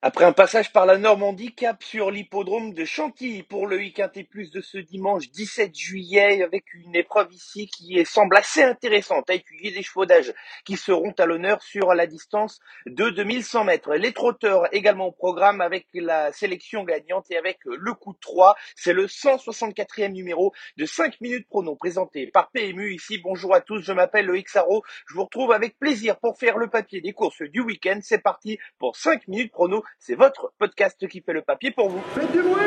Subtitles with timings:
[0.00, 4.52] Après un passage par la Normandie, cap sur l'hippodrome de Chantilly pour le week-end plus
[4.52, 9.72] de ce dimanche 17 juillet avec une épreuve ici qui semble assez intéressante à étudier
[9.72, 10.32] des chevaux d'âge
[10.64, 13.92] qui seront à l'honneur sur la distance de 2100 mètres.
[13.96, 18.54] Les trotteurs également au programme avec la sélection gagnante et avec le coup de 3.
[18.76, 23.18] C'est le 164e numéro de 5 minutes prono présenté par PMU ici.
[23.18, 24.84] Bonjour à tous, je m'appelle le Xaro.
[25.08, 27.98] Je vous retrouve avec plaisir pour faire le papier des courses du week-end.
[28.00, 32.00] C'est parti pour 5 minutes prono c'est votre podcast qui fait le papier pour vous.
[32.14, 32.62] Faites du bruit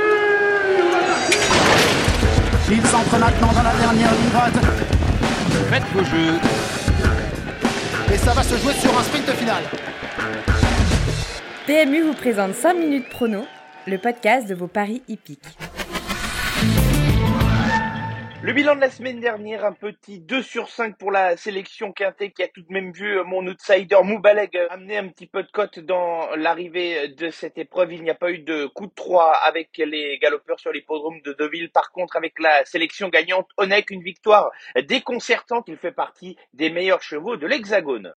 [2.69, 4.53] Il s'entre maintenant dans la dernière ligne droite.
[5.69, 6.39] Faites vos jeux.
[8.13, 9.63] Et ça va se jouer sur un sprint final.
[11.65, 13.45] PMU vous présente 5 minutes prono,
[13.87, 15.57] le podcast de vos paris hippiques.
[18.43, 22.31] Le bilan de la semaine dernière, un petit 2 sur 5 pour la sélection quintée
[22.31, 25.43] qui a tout de même vu euh, mon outsider Moubaleg euh, amener un petit peu
[25.43, 27.93] de cote dans l'arrivée de cette épreuve.
[27.93, 31.33] Il n'y a pas eu de coup de 3 avec les galopeurs sur l'hippodrome de
[31.33, 31.69] Deauville.
[31.69, 34.49] Par contre, avec la sélection gagnante, Onek, une victoire
[34.87, 35.65] déconcertante.
[35.67, 38.11] Il fait partie des meilleurs chevaux de l'Hexagone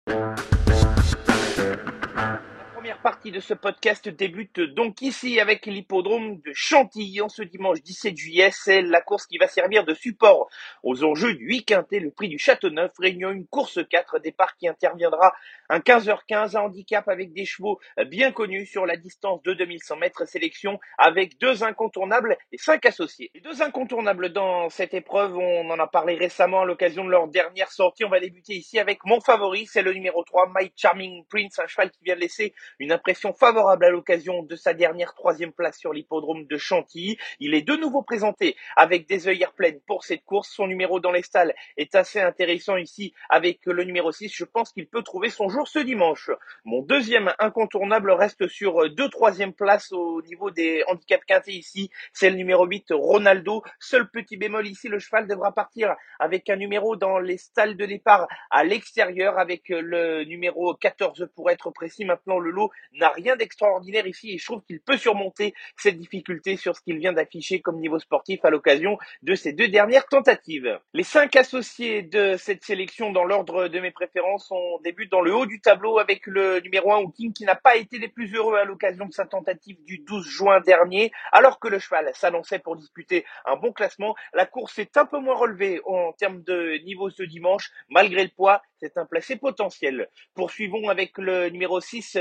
[2.84, 7.81] première partie de ce podcast débute donc ici avec l'hippodrome de Chantilly en ce dimanche
[7.81, 8.50] 17 juillet.
[8.52, 10.50] C'est la course qui va servir de support
[10.84, 14.67] aux enjeux du 8 quintet, le prix du Châteauneuf, réunion une course 4, départ qui
[14.67, 15.34] interviendra
[15.70, 20.28] un 15h15 à handicap avec des chevaux bien connus sur la distance de 2100 mètres,
[20.28, 23.31] sélection avec deux incontournables et cinq associés.
[23.34, 27.30] Les deux incontournables dans cette épreuve, on en a parlé récemment à l'occasion de leur
[27.30, 28.03] dernière sortie.
[28.03, 31.68] On va débuter ici avec mon favori, c'est le numéro 3, My Charming Prince, un
[31.68, 35.77] cheval qui vient de laisser une impression favorable à l'occasion de sa dernière troisième place
[35.77, 37.17] sur l'hippodrome de Chantilly.
[37.39, 40.49] Il est de nouveau présenté avec des œillères pleines pour cette course.
[40.49, 44.33] Son numéro dans les stalles est assez intéressant ici avec le numéro 6.
[44.33, 46.29] Je pense qu'il peut trouver son jour ce dimanche.
[46.66, 51.89] Mon deuxième incontournable reste sur deux troisième places au niveau des handicaps quintés ici.
[52.13, 53.63] C'est le numéro 8, Ronaldo.
[53.79, 57.85] Seul petit bémol ici, le cheval devra partir avec un numéro dans les stalles de
[57.85, 62.06] départ à l'extérieur avec le numéro 14 pour être précis.
[62.06, 62.62] Maintenant, le lot
[62.94, 66.97] n'a rien d'extraordinaire ici et je trouve qu'il peut surmonter cette difficulté sur ce qu'il
[66.97, 70.79] vient d'afficher comme niveau sportif à l'occasion de ses deux dernières tentatives.
[70.94, 75.34] Les cinq associés de cette sélection dans l'ordre de mes préférences, on débute dans le
[75.34, 78.56] haut du tableau avec le numéro 1 Hooking qui n'a pas été des plus heureux
[78.56, 82.75] à l'occasion de sa tentative du 12 juin dernier, alors que le cheval s'annonçait pour
[82.75, 84.16] disputer un bon classement.
[84.34, 88.30] La course est un peu moins relevée en termes de niveau ce dimanche, malgré le
[88.30, 90.09] poids c'est un placé potentiel.
[90.34, 92.18] Poursuivons avec le numéro 6,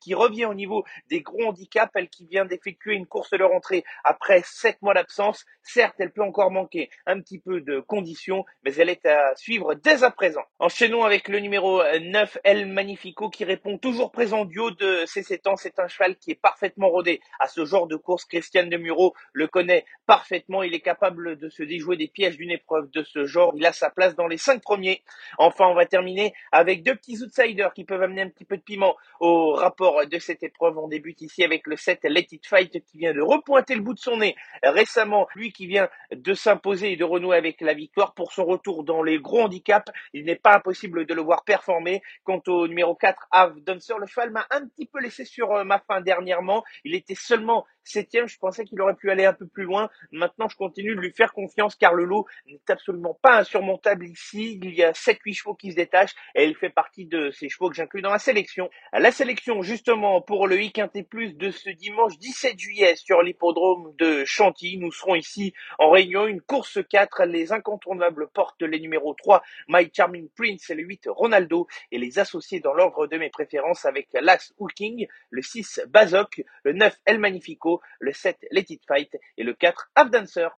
[0.00, 3.84] Qui revient au niveau des gros handicaps, elle qui vient d'effectuer une course de rentrée
[4.04, 5.44] après sept mois d'absence.
[5.62, 9.74] Certes, elle peut encore manquer un petit peu de conditions, mais elle est à suivre
[9.74, 10.42] dès à présent.
[10.58, 15.22] Enchaînons avec le numéro 9, El Magnifico, qui répond toujours présent du haut de ses
[15.22, 15.56] 7 ans.
[15.56, 18.24] C'est un cheval qui est parfaitement rodé à ce genre de course.
[18.24, 18.80] Christian de
[19.32, 20.62] le connaît parfaitement.
[20.62, 23.52] Il est capable de se déjouer des pièges d'une épreuve de ce genre.
[23.56, 25.02] Il a sa place dans les cinq premiers.
[25.38, 28.62] Enfin, on va terminer avec deux petits outsiders qui peuvent amener un petit peu de
[28.62, 30.78] piment au rapport de cette épreuve.
[30.78, 33.94] On débute ici avec le 7 Let It Fight qui vient de repointer le bout
[33.94, 35.26] de son nez récemment.
[35.34, 39.02] Lui qui vient de s'imposer et de renouer avec la victoire pour son retour dans
[39.02, 39.92] les gros handicaps.
[40.12, 42.02] Il n'est pas impossible de le voir performer.
[42.24, 45.64] Quant au numéro 4, Ave Dunser, le cheval m'a un petit peu laissé sur euh,
[45.64, 46.64] ma fin dernièrement.
[46.84, 48.28] Il était seulement septième.
[48.28, 49.88] Je pensais qu'il aurait pu aller un peu plus loin.
[50.12, 54.58] Maintenant, je continue de lui faire confiance car le lot n'est absolument pas insurmontable ici.
[54.62, 57.70] Il y a 7-8 chevaux qui se détachent et il fait partie de ces chevaux
[57.70, 58.70] que j'inclus dans la sélection.
[58.92, 64.24] La sélection, justement, pour le week plus de ce dimanche 17 juillet sur l'hippodrome de
[64.24, 64.78] Chantilly.
[64.78, 66.26] Nous serons ici en réunion.
[66.26, 67.24] Une course 4.
[67.24, 72.18] Les incontournables portent les numéros 3, My Charming Prince et le 8, Ronaldo et les
[72.18, 77.18] associés dans l'ordre de mes préférences avec l'As Hooking, le 6, Bazoc, le 9, El
[77.18, 80.48] Magnifico, le 7 Let It Fight et le 4 Half Dancer.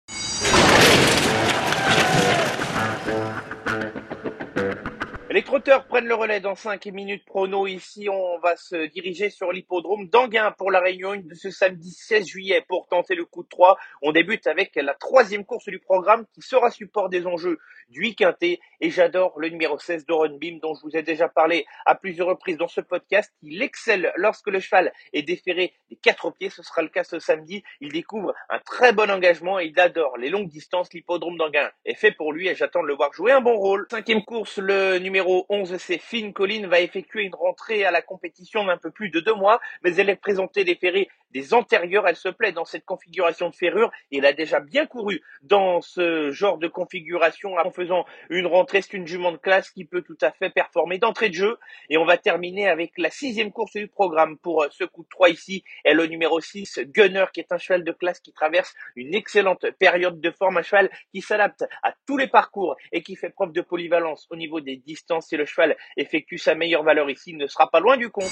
[5.33, 7.65] Les trotteurs prennent le relais dans 5 minutes prono.
[7.65, 12.27] Ici, on va se diriger sur l'hippodrome d'Anguin pour la réunion de ce samedi 16
[12.27, 13.75] juillet pour tenter le coup de 3.
[14.03, 17.57] On débute avec la troisième course du programme qui sera support des enjeux
[17.89, 18.59] du 8 quintet.
[18.79, 22.27] Et j'adore le numéro 16 d'Oren Bim dont je vous ai déjà parlé à plusieurs
[22.27, 23.33] reprises dans ce podcast.
[23.41, 26.51] Il excelle lorsque le cheval est déféré des quatre pieds.
[26.51, 27.63] Ce sera le cas ce samedi.
[27.81, 30.93] Il découvre un très bon engagement et il adore les longues distances.
[30.93, 33.87] L'hippodrome d'Anguin est fait pour lui et j'attends de le voir jouer un bon rôle.
[33.89, 38.01] Cinquième course, le numéro numéro 11, c'est Finn Collin, va effectuer une rentrée à la
[38.01, 42.07] compétition d'un peu plus de deux mois, mais elle est présentée déférée des antérieures.
[42.07, 45.81] Elle se plaît dans cette configuration de ferrure et elle a déjà bien couru dans
[45.81, 48.81] ce genre de configuration en faisant une rentrée.
[48.81, 51.57] C'est une jument de classe qui peut tout à fait performer d'entrée de jeu.
[51.89, 55.29] Et on va terminer avec la sixième course du programme pour ce coup de 3
[55.29, 55.63] ici.
[55.85, 59.65] Et le numéro 6, Gunner, qui est un cheval de classe qui traverse une excellente
[59.79, 60.57] période de forme.
[60.57, 64.35] Un cheval qui s'adapte à tous les parcours et qui fait preuve de polyvalence au
[64.35, 65.12] niveau des distances.
[65.21, 68.31] Si le cheval effectue sa meilleure valeur ici, il ne sera pas loin du compte.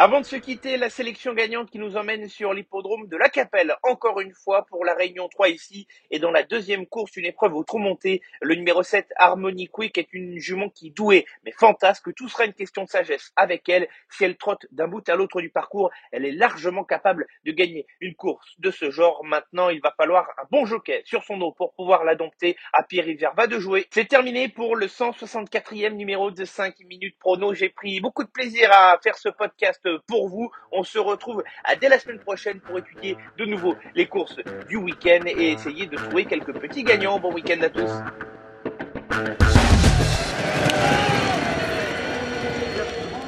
[0.00, 3.74] Avant de se quitter, la sélection gagnante qui nous emmène sur l'hippodrome de la Capelle,
[3.82, 7.56] encore une fois pour la Réunion 3 ici, et dans la deuxième course, une épreuve
[7.56, 12.14] au trou monté, le numéro 7, Harmony Quick, est une jument qui douée, mais fantasque,
[12.14, 13.88] tout sera une question de sagesse avec elle.
[14.08, 17.84] Si elle trotte d'un bout à l'autre du parcours, elle est largement capable de gagner
[18.00, 19.24] une course de ce genre.
[19.24, 22.56] Maintenant, il va falloir un bon jockey sur son dos pour pouvoir la dompter.
[22.72, 23.88] À Pierre-Rivière va de jouer.
[23.90, 27.52] C'est terminé pour le 164e numéro de 5 minutes prono.
[27.52, 30.50] J'ai pris beaucoup de plaisir à faire ce podcast pour vous.
[30.72, 31.42] On se retrouve
[31.80, 34.36] dès la semaine prochaine pour étudier de nouveau les courses
[34.68, 37.18] du week-end et essayer de trouver quelques petits gagnants.
[37.18, 37.90] Bon week-end à tous.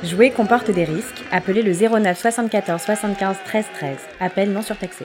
[0.02, 1.22] Jouer comporte des risques.
[1.30, 3.98] Appelez le 09 74 75 13 13.
[4.20, 5.04] Appel non surtaxé.